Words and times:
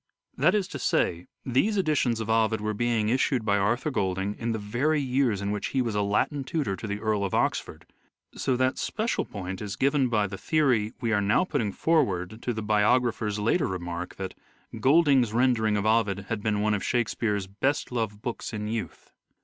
That 0.35 0.55
is 0.55 0.67
to 0.69 0.79
say, 0.79 1.27
these 1.45 1.77
editions 1.77 2.19
of 2.19 2.27
Ovid 2.27 2.59
were 2.59 2.73
being 2.73 3.09
issued 3.09 3.45
by 3.45 3.59
Arthur 3.59 3.91
Golding 3.91 4.33
in 4.33 4.51
the 4.51 4.57
very 4.57 4.99
years 4.99 5.43
in 5.43 5.51
which 5.51 5.67
he 5.67 5.81
was 5.83 5.95
Latin 5.95 6.43
tutor 6.43 6.75
to 6.75 6.87
the 6.87 6.99
Earl 6.99 7.23
of 7.23 7.35
Oxford, 7.35 7.85
so 8.35 8.55
that 8.57 8.79
special 8.79 9.25
point 9.25 9.61
is 9.61 9.75
given 9.75 10.07
by 10.09 10.25
the 10.25 10.39
theory 10.39 10.91
we 11.01 11.13
are 11.13 11.21
now 11.21 11.43
putting 11.43 11.71
forward 11.71 12.41
to 12.41 12.51
the 12.51 12.63
bio 12.63 12.97
grapher's 12.99 13.37
later 13.37 13.67
remark 13.67 14.15
that" 14.15 14.33
Golding's 14.81 15.33
rendering 15.33 15.77
of 15.77 15.85
Ovid 15.85 16.25
had 16.29 16.41
been 16.41 16.61
one 16.61 16.73
of 16.73 16.83
Shakespeare's 16.83 17.45
best 17.45 17.91
loved 17.91 18.23
books 18.23 18.53
in 18.53 18.67
youth." 18.67 19.11